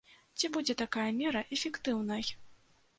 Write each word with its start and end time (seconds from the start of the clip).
Ці 0.39 0.49
будзе 0.55 0.77
такая 0.83 1.05
мера 1.21 1.45
эфектыўнай? 1.59 2.23